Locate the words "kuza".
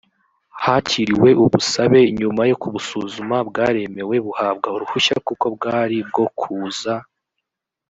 6.39-6.93